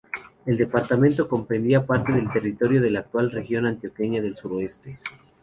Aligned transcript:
El 0.47 0.57
departamento 0.57 1.27
comprendía 1.29 1.85
parte 1.85 2.11
del 2.13 2.31
territorio 2.31 2.81
de 2.81 2.89
la 2.89 3.01
actual 3.01 3.29
región 3.29 3.67
antioqueña 3.67 4.19
del 4.19 4.35
Suroeste. 4.35 4.97